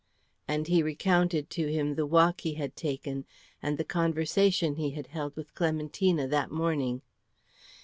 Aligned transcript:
And 0.47 0.65
he 0.67 0.81
recounted 0.81 1.51
to 1.51 1.67
him 1.71 1.93
the 1.93 2.07
walk 2.07 2.41
he 2.41 2.55
had 2.55 2.75
taken 2.75 3.23
and 3.61 3.77
the 3.77 3.83
conversation 3.83 4.73
he 4.77 4.89
had 4.89 5.05
held 5.05 5.35
with 5.35 5.53
Clementina 5.53 6.27
that 6.29 6.49
morning. 6.49 7.03